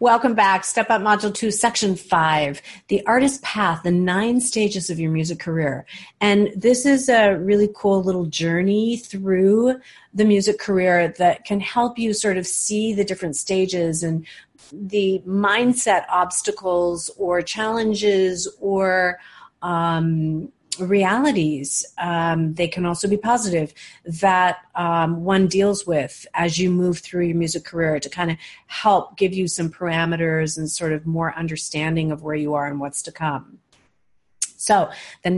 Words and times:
Welcome 0.00 0.34
back. 0.34 0.64
Step 0.64 0.90
Up 0.90 1.02
Module 1.02 1.34
2, 1.34 1.50
Section 1.50 1.96
5 1.96 2.62
The 2.88 3.04
Artist 3.06 3.42
Path, 3.42 3.82
the 3.82 3.90
nine 3.90 4.40
stages 4.40 4.88
of 4.88 4.98
your 4.98 5.10
music 5.10 5.38
career. 5.38 5.84
And 6.20 6.50
this 6.56 6.86
is 6.86 7.08
a 7.08 7.34
really 7.34 7.68
cool 7.74 8.02
little 8.02 8.24
journey 8.24 8.96
through 8.96 9.80
the 10.14 10.24
music 10.24 10.58
career 10.58 11.08
that 11.18 11.44
can 11.44 11.60
help 11.60 11.98
you 11.98 12.14
sort 12.14 12.38
of 12.38 12.46
see 12.46 12.94
the 12.94 13.04
different 13.04 13.36
stages 13.36 14.02
and 14.02 14.26
the 14.72 15.22
mindset 15.26 16.04
obstacles 16.08 17.10
or 17.18 17.42
challenges 17.42 18.48
or 18.60 19.18
um, 19.60 20.50
realities. 20.78 21.84
Um, 21.98 22.54
they 22.54 22.68
can 22.68 22.86
also 22.86 23.08
be 23.08 23.16
positive 23.16 23.74
that 24.04 24.58
um, 24.74 25.24
one 25.24 25.46
deals 25.46 25.86
with 25.86 26.26
as 26.34 26.58
you 26.58 26.70
move 26.70 26.98
through 26.98 27.26
your 27.26 27.36
music 27.36 27.64
career 27.64 28.00
to 28.00 28.08
kind 28.08 28.30
of 28.30 28.38
help 28.66 29.16
give 29.16 29.32
you 29.32 29.48
some 29.48 29.70
parameters 29.70 30.56
and 30.56 30.70
sort 30.70 30.92
of 30.92 31.06
more 31.06 31.34
understanding 31.34 32.10
of 32.10 32.22
where 32.22 32.34
you 32.34 32.54
are 32.54 32.66
and 32.66 32.80
what's 32.80 33.02
to 33.02 33.12
come. 33.12 33.58
So 34.62 34.90
the 35.24 35.30